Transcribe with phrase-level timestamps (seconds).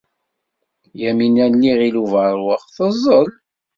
[1.01, 3.29] Yamina n Yiɣil Ubeṛwaq teẓẓel.